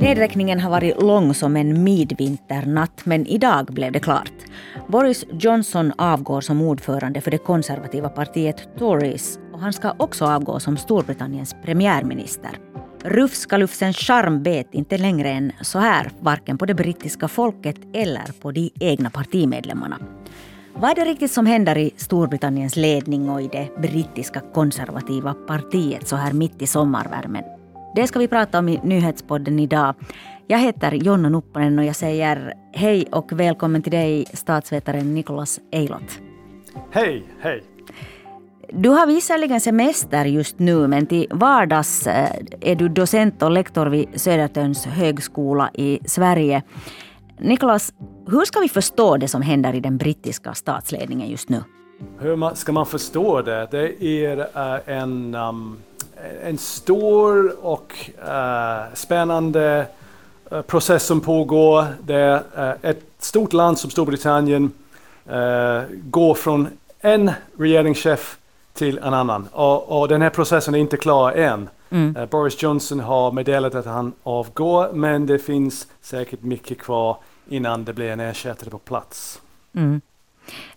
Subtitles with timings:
[0.00, 4.32] Nedräkningen har varit lång som en midvinternatt men idag blev det klart.
[4.88, 10.60] Boris Johnson avgår som ordförande för det konservativa partiet Tories och han ska också avgå
[10.60, 12.50] som Storbritanniens premiärminister.
[13.04, 18.52] Rufskalufsens charm bet inte längre än så här, varken på det brittiska folket eller på
[18.52, 19.98] de egna partimedlemmarna.
[20.74, 26.08] Vad är det riktigt som händer i Storbritanniens ledning och i det brittiska konservativa partiet
[26.08, 27.57] så här mitt i sommarvärmen?
[27.94, 29.94] Det ska vi prata om i nyhetspodden idag.
[30.46, 36.18] Jag heter Jonna Nupponen och jag säger hej och välkommen till dig statsvetaren Nicholas Eilot.
[36.90, 37.62] Hej, hej.
[38.72, 42.30] Du har visserligen semester just nu men till vardags eh,
[42.60, 46.62] är du docent och lektor vid Södertörns högskola i Sverige.
[47.38, 47.92] Niklas,
[48.26, 51.62] hur ska vi förstå det som händer i den brittiska statsledningen just nu?
[52.18, 53.68] Hur ska man förstå det?
[53.70, 55.76] Det är uh, en, um,
[56.42, 59.86] en stor och uh, spännande
[60.52, 62.42] uh, process som pågår där
[62.82, 64.72] ett stort land som Storbritannien
[65.90, 66.68] går från
[67.00, 68.38] en regeringschef
[68.74, 69.48] till en annan.
[69.52, 71.68] Och, och, den här processen är inte klar än.
[71.90, 72.28] Mm.
[72.30, 77.16] Boris Johnson har meddelat att han avgår men det finns säkert mycket kvar
[77.48, 79.40] innan det blir en ersättare på plats.
[79.74, 80.00] Mm.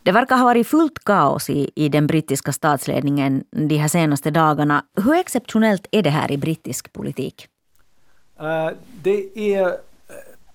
[0.04, 4.86] Det verkar ha varit fullt kaos i, i den brittiska statsledningen de här senaste dagarna.
[4.96, 7.48] Hur exceptionellt är det här i brittisk politik?
[8.42, 8.70] Uh,
[9.04, 9.74] det är eh,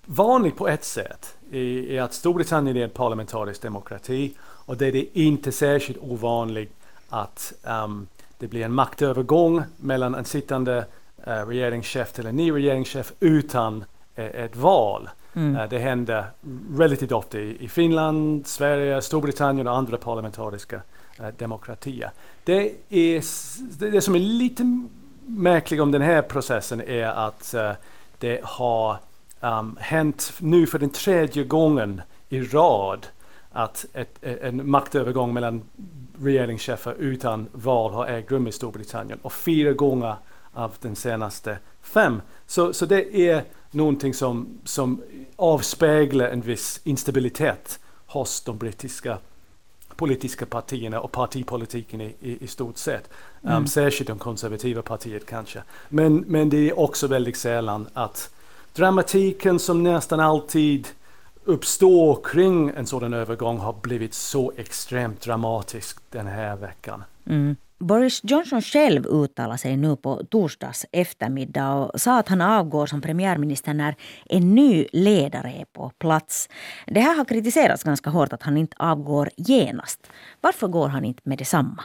[0.05, 4.91] vanligt på ett sätt i, i att Storbritannien är en parlamentarisk demokrati och det är
[4.91, 6.73] det inte särskilt ovanligt
[7.09, 10.85] att um, det blir en maktövergång mellan en sittande
[11.27, 13.85] uh, regeringschef till en ny regeringschef utan
[14.19, 15.09] uh, ett val.
[15.37, 15.55] Mm.
[15.55, 16.25] Eh, det händer
[16.77, 20.81] relativt ofta i, Finland, Sverige, Storbritannien och andra parlamentariska
[21.19, 22.11] eh, demokratier.
[22.43, 23.23] Det, är,
[23.91, 24.85] det som är lite
[25.25, 27.71] märkligt om den här processen är att eh,
[28.19, 28.97] det har
[29.41, 33.07] um, hänt nu för den tredje gången i rad
[33.51, 35.61] att ett, en maktövergång mellan
[36.21, 40.15] regeringschefer utan val har ägt rum i Storbritannien och fyra gånger
[40.53, 42.21] av den senaste fem.
[42.45, 45.01] Så, så det är någonting som, som
[45.35, 49.17] avspeglar en viss instabilitet hos de brittiska
[49.95, 53.09] politiska partierna och partipolitiken i, i, i stort sett.
[53.41, 53.67] Um, mm.
[53.67, 55.63] Särskilt de konservativa partiet kanske.
[55.89, 58.29] Men, men det är också väldigt sällan att
[58.73, 60.87] dramatiken som nästan alltid
[61.43, 67.03] uppstår kring en sådan övergång har blivit så extremt dramatisk den här veckan.
[67.25, 67.55] Mm.
[67.79, 73.01] Boris Johnson själv uttalade sig nu på torsdags eftermiddag och sa att han avgår som
[73.01, 73.95] premiärminister när
[74.25, 76.49] en ny ledare är på plats.
[76.87, 80.07] Det här har kritiserats ganska hårt att han inte avgår genast.
[80.41, 81.83] Varför går han inte med detsamma?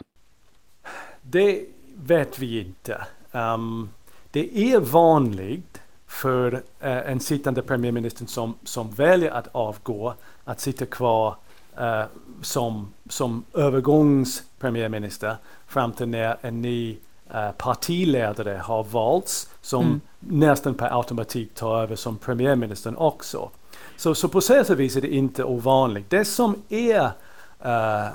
[1.23, 1.65] Det
[1.95, 3.07] vet vi inte.
[3.33, 3.91] Um,
[4.31, 10.15] det är vanligt för uh, en sittande premiärminister som, som väljer att avgå
[10.45, 11.37] att sitta kvar
[11.81, 12.05] uh,
[12.43, 16.97] som, som övergångspremiärminister fram till när en ny
[17.35, 20.01] uh, partiledare har valts som mm.
[20.19, 23.51] nästan per automatik tar över som premiärminister också.
[23.97, 26.11] Så, så på sätt och vis är det inte ovanligt.
[26.11, 28.09] Det som är uh,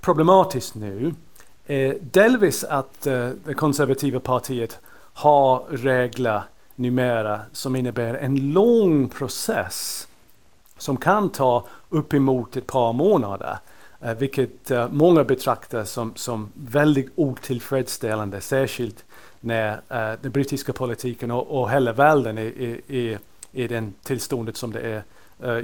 [0.00, 1.14] problematiskt nu
[1.66, 4.78] är delvis att uh, det konservativa partiet
[5.14, 6.42] har regler
[6.76, 10.08] numera som innebär en lång process
[10.78, 13.58] som kan ta uppemot ett par månader.
[14.04, 19.04] Uh, vilket uh, många betraktar som, som väldigt otillfredsställande, särskilt
[19.40, 23.18] när uh, den brittiska politiken och, och hela världen är, är,
[23.52, 25.02] är den tillståndet som det är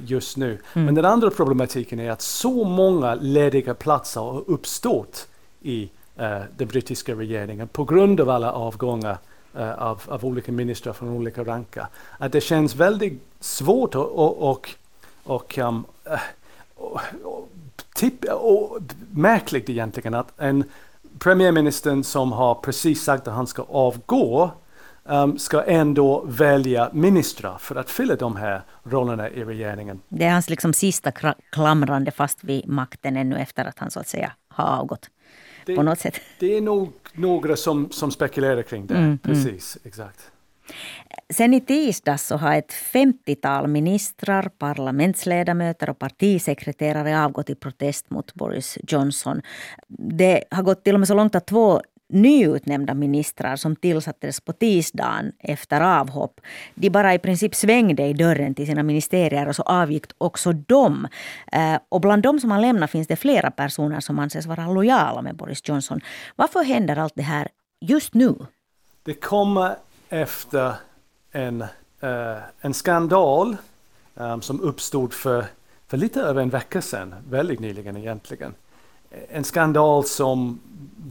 [0.06, 0.58] just nu.
[0.72, 0.84] Mm.
[0.84, 5.28] Men den andra problematiken är att så många lediga platser har uppstått
[5.62, 5.90] i
[6.56, 9.18] den brittiska regeringen på grund av alla avgångar
[9.78, 11.86] av, av olika ministrar från olika rankar.
[12.18, 14.74] Att det känns väldigt svårt och, och, och
[15.58, 15.84] um,
[16.74, 17.48] och, och,
[17.94, 18.78] tipp, och
[19.10, 20.64] märkligt egentligen att en
[21.18, 24.50] premiärminister som har precis sagt att han ska avgå
[25.04, 30.00] um, ska ändå välja ministrar för att fylla de här rollerna i regeringen.
[30.08, 31.12] Det är hans liksom sista
[31.50, 35.10] klamrande fast vid makten ännu efter att han så att säga har avgått.
[35.66, 36.20] Det, på något sätt.
[36.38, 38.94] det är nog några som, som spekulerar kring det.
[38.94, 39.18] Mm, mm.
[39.18, 39.88] precis, mm.
[39.88, 40.30] exakt.
[41.30, 48.34] Sen i tisdags så har ett 50-tal ministrar, parlamentsledamöter och partisekreterare avgått i protest mot
[48.34, 49.42] Boris Johnson.
[49.88, 51.80] Det har gått till och med så långt att två
[52.10, 56.40] nyutnämnda ministrar som tillsattes på tisdagen efter avhopp.
[56.74, 61.08] De bara i princip svängde i dörren till sina ministerier och så avgick också de.
[61.52, 65.22] Eh, och bland de som har lämnat finns det flera personer som anses vara lojala
[65.22, 66.00] med Boris Johnson.
[66.36, 67.48] Varför händer allt det här
[67.80, 68.34] just nu?
[69.02, 69.76] Det kommer
[70.10, 70.74] efter
[71.32, 71.62] en
[72.02, 73.56] uh, en skandal
[74.14, 75.44] um, som uppstod för,
[75.88, 78.54] för lite över en vecka sedan, väldigt nyligen egentligen.
[79.28, 80.60] En skandal som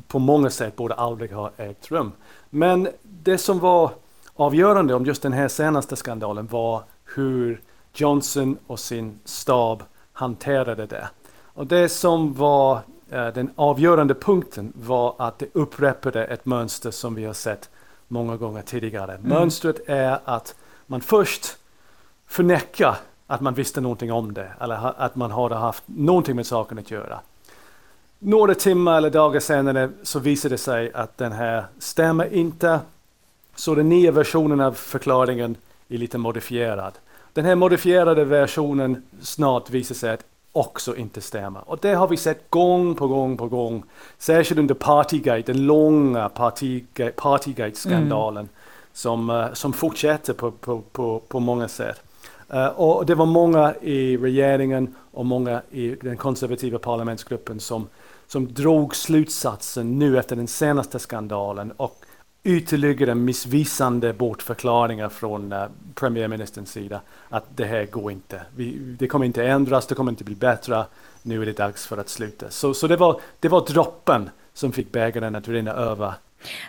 [0.07, 2.11] på många sätt borde aldrig ha ägt rum.
[2.49, 3.91] Men det som var
[4.35, 6.83] avgörande om just den här senaste skandalen var
[7.15, 7.61] hur
[7.93, 11.09] Johnson och sin stab hanterade det.
[11.53, 12.79] Och det som var
[13.09, 17.69] eh, den avgörande punkten var att det upprepade ett mönster som vi har sett
[18.09, 19.13] många gånger tidigare.
[19.13, 19.29] Mm.
[19.29, 20.55] Mönstret är att
[20.87, 21.57] man först
[22.27, 22.95] förnekar
[23.27, 26.91] att man visste någonting om det eller att man hade haft någonting med saken att
[26.91, 27.19] göra.
[28.19, 32.79] Några timmar eller dagar senare så visade det sig att den här stämmer inte.
[33.55, 35.55] Så den nya versionen av förklaringen
[35.89, 36.93] är lite modifierad.
[37.33, 41.69] Den här modifierade versionen snart visar sig att också inte stämmer.
[41.69, 43.83] Och det har vi sett gång på gång på gång.
[44.17, 46.29] Särskilt under Partygate, den långa
[47.15, 48.53] Partygate-skandalen mm.
[48.93, 52.03] som, uh, som fortsätter på, på, på, på många sätt.
[52.53, 57.87] Uh, och det var många i regeringen och många i den konservativa parlamentsgruppen som,
[58.27, 62.05] som drog slutsatsen nu efter den senaste skandalen och
[62.43, 65.65] ytterligare missvisande bortförklaringar från uh,
[65.95, 68.41] premiärministerns sida att det här går inte.
[68.55, 70.85] Vi, det kommer inte ändras, det kommer inte bli bättre.
[71.21, 72.49] Nu är det dags för att sluta.
[72.49, 76.13] Så, så det, var, det var droppen som fick bägaren att rinna över.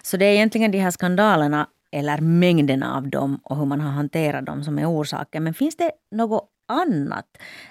[0.03, 3.91] Så det är egentligen de här skandalerna eller mängden av dem och hur man har
[3.91, 5.45] hanterat dem som är orsaken.
[5.45, 7.27] Men finns det något annat.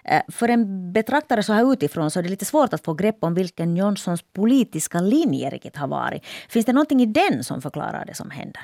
[0.05, 3.17] Eh, för en betraktare så här utifrån så är det lite svårt att få grepp
[3.19, 6.25] om vilken Johnsons politiska linje riktigt har varit.
[6.49, 8.61] Finns det någonting i den som förklarar det som händer?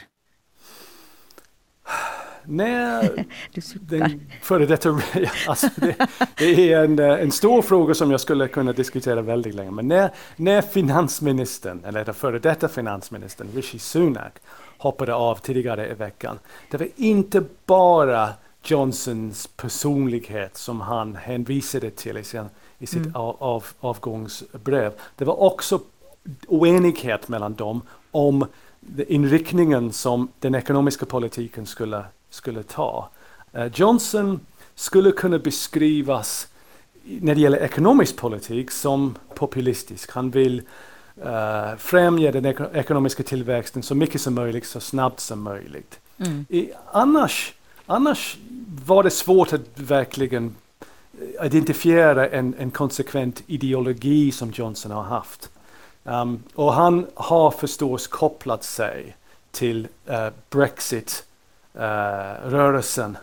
[2.47, 3.27] Nej,
[3.81, 4.89] den före detta,
[5.47, 5.95] alltså det,
[6.37, 9.71] det, är en, en stor fråga som jag skulle kunna diskutera väldigt länge.
[9.71, 14.33] Men när, när finansministern, eller före detta finansministern, Rishi Sunak,
[14.77, 16.39] hoppade av tidigare i veckan.
[16.71, 18.29] Det var inte bara
[18.65, 22.45] Johnsons personlighet som han hänvisade till i, sin,
[22.79, 23.15] i sitt mm.
[23.15, 24.91] av, av, avgångsbrev.
[25.15, 25.79] Det var också
[26.47, 27.81] oenighet mellan dem
[28.11, 28.45] om
[29.07, 33.09] inriktningen som den ekonomiska politiken skulle, skulle ta.
[33.55, 34.39] Uh, Johnson
[34.75, 36.47] skulle kunna beskrivas
[37.03, 40.11] när det gäller ekonomisk politik som populistisk.
[40.11, 40.61] Han vill
[41.25, 45.99] uh, främja den ek ekonomiska tillväxten så mycket som möjligt, så snabbt som möjligt.
[46.17, 46.45] Mm.
[46.49, 47.53] I, annars
[47.87, 48.37] Annars
[48.85, 50.55] var det svårt att verkligen
[51.43, 55.49] identifiera en, en konsekvent ideologi som Johnson har haft.
[56.03, 59.15] Um, och han har förstås kopplat sig
[59.51, 63.11] till uh, Brexit-rörelsen.
[63.11, 63.17] Uh,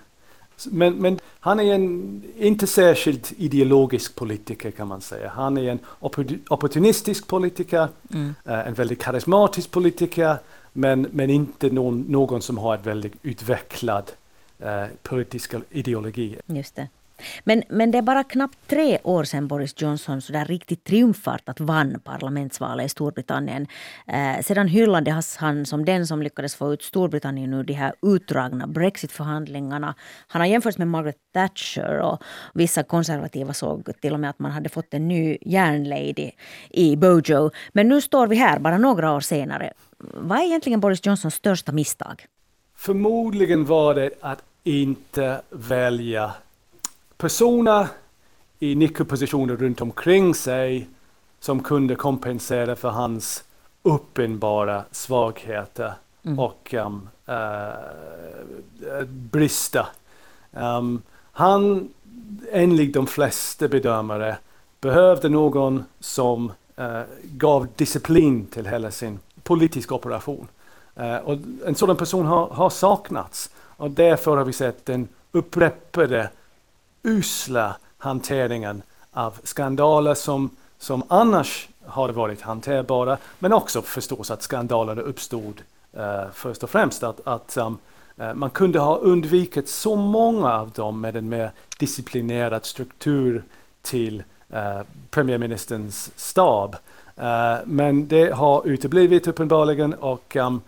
[0.64, 5.28] men, men, han är en inte särskilt ideologisk politiker kan man säga.
[5.28, 5.78] Han är en
[6.48, 8.34] opportunistisk politiker, mm.
[8.48, 10.36] uh, en väldigt karismatisk politiker,
[10.72, 14.14] men, men inte någon, någon som har ett väldigt utvecklat
[14.62, 16.40] eh, politiska ideologier.
[16.46, 16.88] Just det.
[17.44, 21.60] Men, men det är bara knappt tre år sedan Boris Johnson så där riktigt triumfartat
[21.60, 23.66] vann parlamentsvalet i Storbritannien.
[24.06, 28.66] Eh, sedan hyllades han som den som lyckades få ut Storbritannien ur de här utdragna
[28.66, 29.94] brexitförhandlingarna.
[30.26, 32.22] Han har jämförts med Margaret Thatcher och
[32.54, 36.30] vissa konservativa såg till och med att man hade fått en ny järnlady
[36.70, 37.50] i Bojo.
[37.72, 39.72] Men nu står vi här bara några år senare.
[39.98, 42.26] Vad är egentligen Boris Johnsons största misstag?
[42.76, 46.32] Förmodligen var det att inte välja
[47.16, 47.86] personer
[48.58, 50.88] i nyckelpositioner runt omkring sig
[51.40, 53.44] som kunde kompensera för hans
[53.82, 55.92] uppenbara svagheter
[56.22, 56.38] mm.
[56.38, 59.86] och um, uh, brister.
[60.50, 61.02] Um,
[61.32, 61.88] han,
[62.52, 64.36] enligt de flesta bedömare,
[64.80, 70.48] behövde någon som uh, gav disciplin till hela sin politiska operation.
[71.00, 73.50] Uh, och en sådan person har, har saknats.
[73.82, 76.30] Och därför har vi sett den upprepade
[77.02, 85.02] usla hanteringen av skandaler som, som annars hade varit hanterbara, men också förstås att skandalerna
[85.02, 85.62] uppstod
[85.96, 87.78] uh, först och främst att, att um,
[88.16, 93.44] eh, man kunde ha undvikit så många av dem med en mer disciplinerad struktur
[93.82, 94.22] till
[94.54, 96.76] uh, premiärministerns stab.
[97.64, 100.60] men det har uteblivit uppenbarligen och um,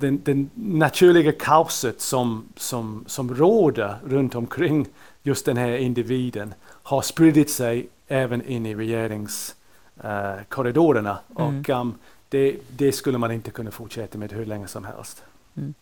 [0.00, 4.86] den, den naturliga kaoset som, som, som råder runt omkring
[5.22, 11.10] just den här individen har spridit sig även in i regeringskorridorerna.
[11.10, 11.60] Uh, mm.
[11.60, 11.94] Och um,
[12.28, 15.22] det, det, skulle man inte kunna fortsätta med hur länge som helst.
[15.56, 15.74] Mm.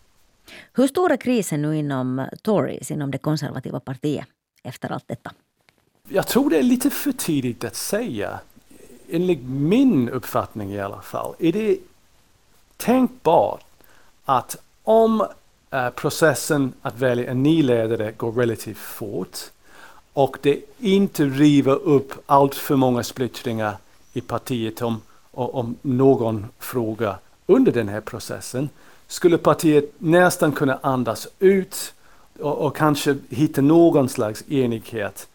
[0.72, 4.26] Hur stor är krisen nu inom Tories, inom det konservativa partiet,
[4.62, 5.32] efter allt detta?
[6.08, 8.40] Jag tror det är lite för tidigt att säga.
[9.10, 11.78] Enligt min uppfattning i alla fall är det
[12.76, 13.66] tänkbart
[14.26, 15.26] att om
[15.70, 19.38] eh, processen att välja en ny ledare går relativt fort
[20.12, 23.76] och det inte river upp allt för många splittringar
[24.12, 28.68] i partiet om, om någon fråga under den här processen
[29.06, 31.94] skulle partiet nästan kunna andas ut
[32.40, 35.28] och, och kanske hitta någon slags enighet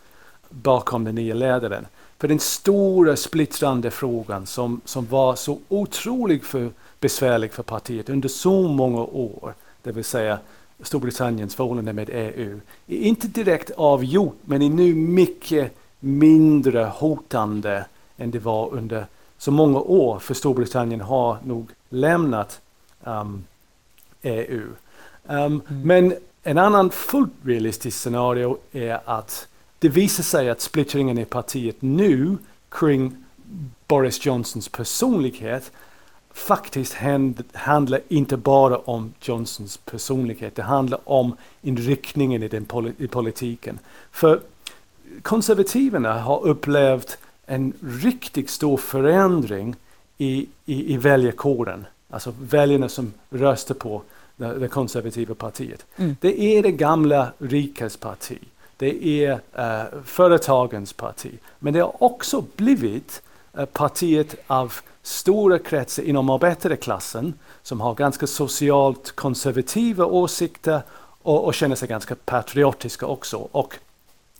[0.50, 1.88] bakom den nya ledaren.
[2.18, 6.70] För den stora splittrande frågan som, som var så otrolig för,
[7.02, 9.54] besvärlig för partiet under så många år,
[9.84, 10.40] det vill säga
[10.82, 17.86] Storbritanniens förhållande med EU, är inte direkt avgjort men är nu mycket mindre hotande
[18.18, 19.06] än det var under
[19.38, 22.62] så många år, för Storbritannien har nog lämnat
[23.04, 23.44] um,
[24.22, 24.64] EU.
[25.24, 25.62] Um, mm.
[25.68, 29.48] Men en annan fullt realistisk scenario är att
[29.80, 32.38] det visar sig att splittringen i partiet nu
[32.70, 33.16] kring
[33.88, 35.72] Boris Johnsons personlighet
[36.34, 42.94] faktiskt hand, handlar inte bara om Johnsons personlighet, det handlar om inriktningen i, den poli
[42.98, 43.80] i politiken.
[44.12, 44.42] För
[45.22, 49.76] konservativerna har upplevt en riktigt stor förändring
[50.18, 54.02] i, i, i väljarkåren, alltså väljarna som röstar på
[54.38, 55.86] det, det konservativa partiet.
[55.96, 56.16] Mm.
[56.22, 58.40] Det är det gamla rikas parti.
[58.78, 61.32] Det är uh, företagens parti.
[61.60, 63.22] Men det har också blivit
[63.74, 70.82] partiet av stora kretsar inom arbetarklassen som har ganska socialt konservativa åsikter
[71.22, 73.38] och, och känner sig ganska patriotiska också.
[73.52, 73.76] Och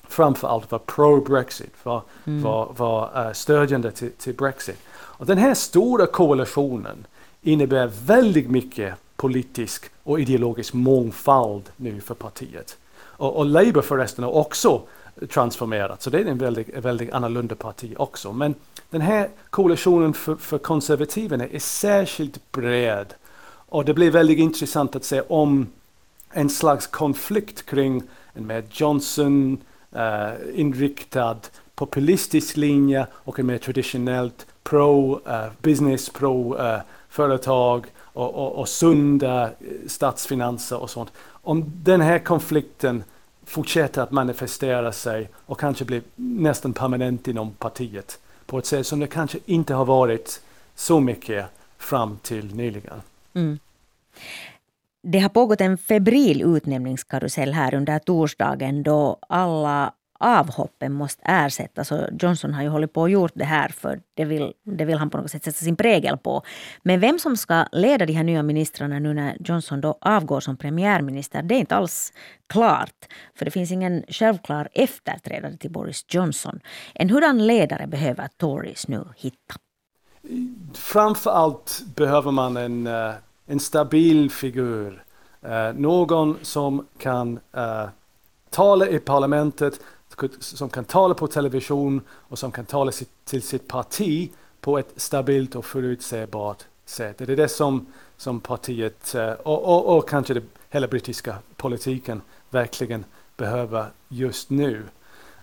[0.04, 2.44] framförallt var pro-Brexit, var, mm.
[2.44, 4.78] var, var uh, stödjande till, till, Brexit.
[4.94, 7.06] Och den här stora koalitionen
[7.42, 12.78] innebär väldigt mycket politisk och ideologisk mångfald nu för partiet.
[12.94, 14.82] Och, och Labour förresten har också
[15.30, 18.34] transformerat, så det är en väldigt, väldigt annorlunda parti också.
[18.34, 18.56] Men
[18.90, 23.14] den här koalitionen för, för konservativerna är särskilt bred.
[23.72, 25.68] Och det blir väldigt intressant att se om
[26.32, 29.58] en slags konflikt kring en mer Johnson
[29.96, 31.38] uh, inriktad
[31.76, 38.70] populistisk linje och en mer traditionellt pro-business, eh, uh, pro-företag eh, uh, och, och, och
[38.70, 39.50] sunda
[39.88, 41.12] statsfinanser och sånt.
[41.32, 43.04] Om den här konflikten
[43.44, 49.00] fortsätter att manifestera sig och kanske blir nästan permanent inom partiet på ett sätt som
[49.00, 50.42] det kanske inte har varit
[50.76, 51.46] så mycket
[51.78, 53.02] fram till nyligen.
[53.34, 53.60] Mm.
[55.04, 61.92] Det har pågått en febril utnämningskarusell här under torsdagen då alla avhoppen måste ersättas.
[61.92, 64.98] Och Johnson har ju hållit på och gjort det här för det vill, det vill
[64.98, 66.44] han på något sätt sätta sin prägel på.
[66.84, 70.58] Men vem som ska leda de här nya ministrarna nu när Johnson då avgår som
[70.58, 72.14] premiärminister, det är inte alls
[72.48, 73.08] klart.
[73.36, 76.60] För det finns ingen självklar efterträdare till Boris Johnson.
[76.94, 79.56] En hurdan ledare behöver Tories nu hitta?
[80.74, 83.14] Framför allt behöver man en, eh,
[83.46, 85.04] en stabil figur.
[85.42, 87.90] Eh, någon som kan uh,
[88.50, 89.80] tala i parlamentet,
[90.40, 92.92] som kan tala på television och som kan tala
[93.26, 97.18] till sitt parti på ett stabilt och förutsägbart sätt.
[97.18, 97.86] Det är det som,
[98.18, 103.06] som partiet eh, och, och, och kanske det, hela brittiska politiken verkligen
[103.38, 104.84] behöver just nu.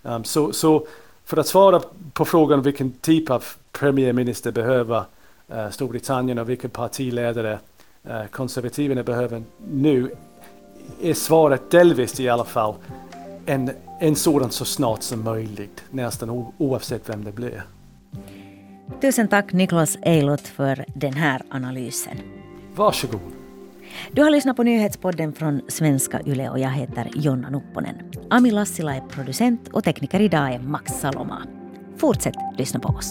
[0.03, 0.87] Um, så, så
[1.25, 1.83] för att svara
[2.13, 5.05] på frågan vilken typ av premiärminister behöver
[5.53, 7.59] uh, Storbritannien och vilken partiledare
[8.09, 10.11] uh, konservativerna behöver nu
[11.01, 12.75] är svaret delvis i alla fall
[13.49, 17.63] en, en sådan så snart som möjligt, nästan oavsett vem det blir.
[19.01, 22.17] Tusen tack Niklas Eilot för den här analysen.
[22.75, 23.21] Varsågod.
[24.13, 27.97] Du har lyssnat på nyhetspodden från Svenska Yle och jag heter Jonna Nupponen.
[28.31, 31.43] Ami Lassila är producent och tekniker idag är Max Saloma.
[31.97, 33.11] Fortsätt lyssna på oss.